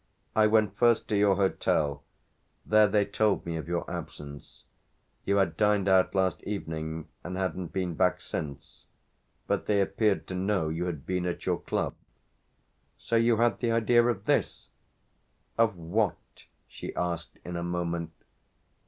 [0.35, 2.01] "I went first to your hotel
[2.65, 4.63] where they told me of your absence.
[5.25, 8.85] You had dined out last evening and hadn't been back since.
[9.45, 11.93] But they appeared to know you had been at your club."
[12.97, 14.69] "So you had the idea of this?"
[15.59, 18.11] "Of what?" she asked in a moment.